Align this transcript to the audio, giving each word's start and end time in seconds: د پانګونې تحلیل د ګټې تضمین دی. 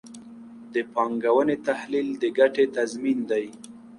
د 0.73 0.75
پانګونې 0.93 1.55
تحلیل 1.67 2.09
د 2.21 2.23
ګټې 2.37 2.65
تضمین 2.77 3.19
دی. 3.31 3.45